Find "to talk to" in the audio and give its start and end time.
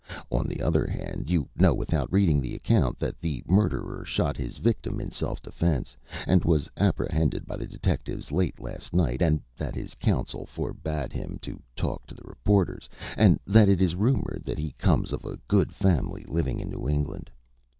11.43-12.15